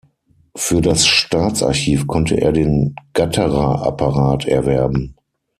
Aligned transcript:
Für 0.55 0.81
das 0.81 1.05
Staatsarchiv 1.05 2.07
konnte 2.07 2.41
er 2.41 2.51
den 2.51 2.95
Gatterer-Apparat 3.13 4.45
erwerben. 4.45 5.13